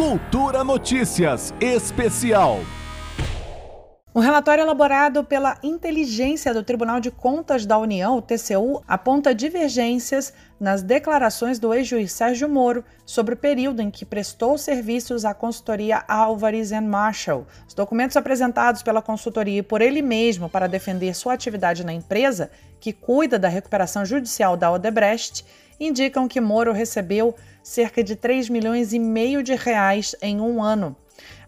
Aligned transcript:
Cultura 0.00 0.64
Notícias 0.64 1.52
Especial. 1.60 2.60
Um 4.14 4.20
relatório 4.20 4.62
elaborado 4.62 5.22
pela 5.22 5.58
Inteligência 5.62 6.54
do 6.54 6.64
Tribunal 6.64 7.00
de 7.00 7.10
Contas 7.10 7.66
da 7.66 7.76
União, 7.76 8.16
o 8.16 8.22
TCU, 8.22 8.82
aponta 8.88 9.34
divergências 9.34 10.32
nas 10.58 10.82
declarações 10.82 11.58
do 11.58 11.74
ex-juiz 11.74 12.12
Sérgio 12.12 12.48
Moro 12.48 12.82
sobre 13.04 13.34
o 13.34 13.36
período 13.36 13.82
em 13.82 13.90
que 13.90 14.06
prestou 14.06 14.56
serviços 14.56 15.26
à 15.26 15.34
consultoria 15.34 16.02
Álvares 16.08 16.70
Marshall. 16.70 17.46
Os 17.68 17.74
documentos 17.74 18.16
apresentados 18.16 18.82
pela 18.82 19.02
consultoria 19.02 19.58
e 19.58 19.62
por 19.62 19.82
ele 19.82 20.00
mesmo 20.00 20.48
para 20.48 20.66
defender 20.66 21.14
sua 21.14 21.34
atividade 21.34 21.84
na 21.84 21.92
empresa, 21.92 22.50
que 22.80 22.94
cuida 22.94 23.38
da 23.38 23.48
recuperação 23.48 24.06
judicial 24.06 24.56
da 24.56 24.72
Odebrecht, 24.72 25.44
indicam 25.80 26.28
que 26.28 26.40
Moro 26.40 26.72
recebeu 26.72 27.34
cerca 27.62 28.04
de 28.04 28.14
3 28.14 28.50
milhões 28.50 28.92
e 28.92 28.98
meio 28.98 29.42
de 29.42 29.54
reais 29.54 30.14
em 30.20 30.40
um 30.40 30.62
ano. 30.62 30.94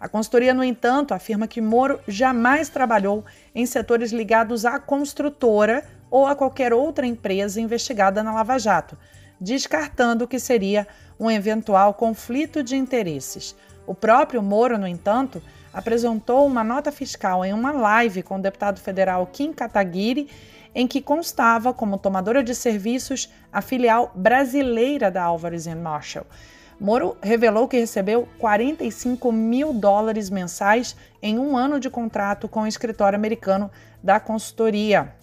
A 0.00 0.08
consultoria, 0.08 0.54
no 0.54 0.64
entanto, 0.64 1.12
afirma 1.12 1.46
que 1.46 1.60
Moro 1.60 2.00
jamais 2.08 2.68
trabalhou 2.68 3.24
em 3.54 3.66
setores 3.66 4.10
ligados 4.10 4.64
à 4.64 4.78
construtora 4.78 5.84
ou 6.10 6.26
a 6.26 6.34
qualquer 6.34 6.72
outra 6.72 7.06
empresa 7.06 7.60
investigada 7.60 8.22
na 8.22 8.34
Lava 8.34 8.58
Jato, 8.58 8.98
descartando 9.42 10.28
que 10.28 10.38
seria 10.38 10.86
um 11.18 11.30
eventual 11.30 11.92
conflito 11.92 12.62
de 12.62 12.76
interesses. 12.76 13.56
O 13.86 13.94
próprio 13.94 14.40
Moro, 14.40 14.78
no 14.78 14.86
entanto, 14.86 15.42
apresentou 15.72 16.46
uma 16.46 16.62
nota 16.62 16.92
fiscal 16.92 17.44
em 17.44 17.52
uma 17.52 17.72
live 17.72 18.22
com 18.22 18.36
o 18.36 18.42
deputado 18.42 18.78
federal 18.78 19.26
Kim 19.26 19.52
Kataguiri, 19.52 20.28
em 20.74 20.86
que 20.86 21.02
constava 21.02 21.74
como 21.74 21.98
tomadora 21.98 22.42
de 22.42 22.54
serviços 22.54 23.28
a 23.52 23.60
filial 23.60 24.12
brasileira 24.14 25.10
da 25.10 25.24
Alvarez 25.24 25.66
Marshall. 25.66 26.24
Moro 26.80 27.16
revelou 27.22 27.68
que 27.68 27.78
recebeu 27.78 28.28
45 28.38 29.30
mil 29.30 29.72
dólares 29.72 30.30
mensais 30.30 30.96
em 31.22 31.38
um 31.38 31.56
ano 31.56 31.78
de 31.78 31.90
contrato 31.90 32.48
com 32.48 32.62
o 32.62 32.66
escritório 32.66 33.16
americano 33.16 33.70
da 34.02 34.18
consultoria. 34.18 35.14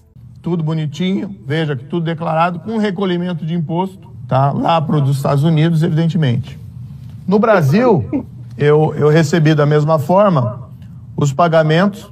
Tudo 0.41 0.63
bonitinho, 0.63 1.35
veja 1.45 1.75
que 1.75 1.83
tudo 1.83 2.05
declarado 2.05 2.61
com 2.61 2.77
recolhimento 2.77 3.45
de 3.45 3.53
imposto, 3.53 4.08
tá? 4.29 4.51
Lá 4.51 4.79
para 4.79 4.97
os 4.97 5.17
Estados 5.17 5.43
Unidos, 5.43 5.81
evidentemente. 5.81 6.57
No 7.27 7.39
Brasil, 7.39 8.25
eu, 8.55 8.93
eu 8.95 9.09
recebi 9.09 9.55
da 9.55 9.65
mesma 9.65 9.97
forma 9.97 10.69
os 11.17 11.33
pagamentos, 11.33 12.09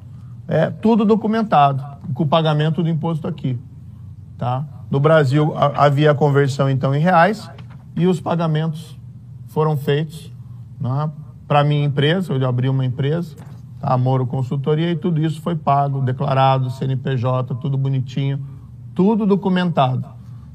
é, 0.48 0.70
tudo 0.70 1.06
documentado, 1.06 1.84
com 2.14 2.24
o 2.24 2.28
pagamento 2.28 2.82
do 2.82 2.90
imposto 2.90 3.28
aqui, 3.28 3.58
tá? 4.38 4.66
No 4.90 5.00
Brasil 5.00 5.54
havia 5.56 6.12
a 6.12 6.16
conversão 6.16 6.70
então 6.70 6.96
em 6.96 7.00
reais 7.00 7.50
e 7.96 8.08
os 8.08 8.20
pagamentos 8.20 8.98
foram 9.48 9.78
feitos 9.78 10.32
né, 10.80 11.12
para 11.48 11.64
minha 11.64 11.86
empresa, 11.86 12.34
eu 12.34 12.48
abri 12.48 12.70
uma 12.70 12.86
empresa, 12.86 13.36
tá, 13.80 13.98
Moro 13.98 14.26
Consultoria, 14.26 14.92
e 14.92 14.96
tudo 14.96 15.22
isso 15.22 15.42
foi 15.42 15.56
pago, 15.56 16.02
declarado, 16.02 16.72
CNPJ, 16.72 17.56
tudo 17.56 17.78
bonitinho, 17.78 18.40
tudo 18.96 19.26
documentado. 19.26 20.08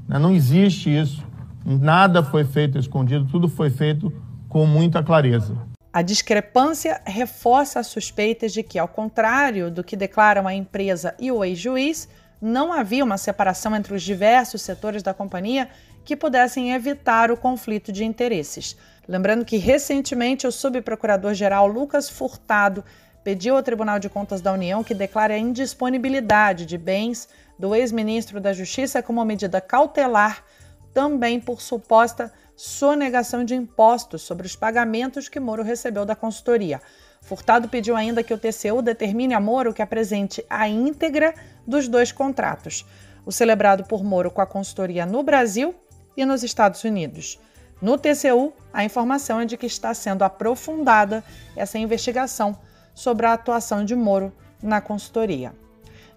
Né? 0.09 0.19
Não 0.19 0.33
existe 0.33 0.89
isso, 0.91 1.23
nada 1.65 2.23
foi 2.23 2.45
feito 2.45 2.79
escondido, 2.79 3.27
tudo 3.27 3.49
foi 3.49 3.71
feito 3.71 4.13
com 4.49 4.67
muita 4.67 5.03
clareza. 5.03 5.57
A 5.93 6.01
discrepância 6.01 7.01
reforça 7.05 7.81
as 7.81 7.87
suspeitas 7.87 8.53
de 8.53 8.63
que, 8.63 8.79
ao 8.79 8.89
contrário 8.89 9.71
do 9.71 9.85
que 9.85 9.95
declaram 9.95 10.47
a 10.47 10.55
empresa 10.55 11.15
e 11.19 11.31
o 11.31 11.45
ex-juiz, 11.45 12.09
não 12.41 12.73
havia 12.73 13.05
uma 13.05 13.19
separação 13.19 13.77
entre 13.77 13.95
os 13.95 14.03
diversos 14.03 14.63
setores 14.63 15.03
da 15.03 15.15
companhia 15.15 15.69
que 16.05 16.17
pudessem 16.17 16.73
evitar 16.73 17.31
o 17.31 17.37
conflito 17.37 17.93
de 17.93 18.05
interesses. 18.05 18.77
Lembrando 19.07 19.45
que 19.45 19.57
recentemente 19.59 20.47
o 20.47 20.53
subprocurador-geral 20.53 21.67
Lucas 21.67 22.09
Furtado 22.09 22.85
pediu 23.23 23.57
ao 23.57 23.63
Tribunal 23.63 23.99
de 23.99 24.09
Contas 24.09 24.41
da 24.41 24.53
União 24.53 24.83
que 24.83 24.95
declare 24.95 25.35
a 25.35 25.39
indisponibilidade 25.39 26.67
de 26.67 26.77
bens 26.77 27.29
do 27.59 27.75
ex-ministro 27.75 28.41
da 28.41 28.53
Justiça 28.53 29.03
como 29.03 29.25
medida 29.25 29.61
cautelar, 29.61 30.43
também 30.93 31.41
por 31.41 31.61
suposta 31.61 32.33
sonegação 32.57 33.45
de 33.45 33.55
impostos 33.55 34.23
sobre 34.23 34.47
os 34.47 34.55
pagamentos 34.55 35.29
que 35.29 35.41
Moro 35.41 35.63
recebeu 35.63 36.05
da 36.05 36.15
consultoria. 36.15 36.81
Furtado 37.21 37.69
pediu 37.69 37.97
ainda 37.97 38.23
que 38.23 38.35
o 38.35 38.39
TCU 38.39 38.83
determine 38.83 39.35
a 39.35 39.41
Moro 39.41 39.73
que 39.73 39.83
apresente 39.83 40.45
a 40.51 40.69
íntegra 40.69 41.35
dos 41.67 41.89
dois 41.89 42.13
contratos, 42.13 42.85
o 43.25 43.33
celebrado 43.33 43.85
por 43.85 44.05
Moro 44.05 44.31
com 44.31 44.41
a 44.41 44.47
consultoria 44.47 45.07
no 45.07 45.23
Brasil 45.23 45.75
e 46.17 46.25
nos 46.25 46.43
Estados 46.43 46.85
Unidos. 46.85 47.39
No 47.81 47.99
TCU, 47.99 48.53
a 48.73 48.85
informação 48.85 49.41
é 49.41 49.45
de 49.45 49.57
que 49.57 49.67
está 49.67 49.93
sendo 49.95 50.23
aprofundada 50.23 51.25
essa 51.57 51.79
investigação 51.79 52.57
sobre 52.95 53.27
a 53.27 53.33
atuação 53.33 53.85
de 53.85 53.97
Moro 53.97 54.33
na 54.63 54.81
consultoria. 54.81 55.53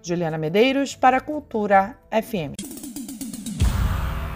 Juliana 0.02 0.38
Medeiros 0.38 0.96
para 0.96 1.18
a 1.18 1.22
Cultura 1.22 1.98
FM. 2.12 2.65